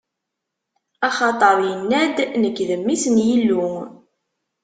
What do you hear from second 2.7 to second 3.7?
Mmi-s n Yillu.